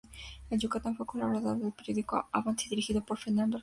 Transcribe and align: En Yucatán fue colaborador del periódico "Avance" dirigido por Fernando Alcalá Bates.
En 0.49 0.57
Yucatán 0.59 0.95
fue 0.97 1.05
colaborador 1.05 1.59
del 1.59 1.73
periódico 1.73 2.27
"Avance" 2.31 2.67
dirigido 2.67 3.05
por 3.05 3.19
Fernando 3.19 3.55
Alcalá 3.55 3.57
Bates. 3.57 3.59